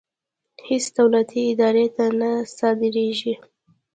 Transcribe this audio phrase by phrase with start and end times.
[0.67, 3.33] هېڅ دولتي ادارې ته نه صادرېږي.